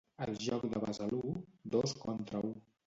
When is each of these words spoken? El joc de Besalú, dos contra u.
El 0.27 0.31
joc 0.45 0.65
de 0.71 0.81
Besalú, 0.85 1.21
dos 1.77 1.97
contra 2.07 2.45
u. 2.53 2.57